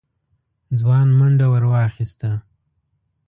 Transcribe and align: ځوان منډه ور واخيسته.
ځوان 0.79 1.07
منډه 1.17 1.45
ور 1.51 1.63
واخيسته. 1.71 2.31